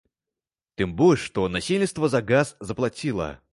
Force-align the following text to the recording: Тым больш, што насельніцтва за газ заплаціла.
Тым 0.81 0.95
больш, 1.01 1.27
што 1.29 1.45
насельніцтва 1.57 2.11
за 2.17 2.25
газ 2.33 2.53
заплаціла. 2.73 3.33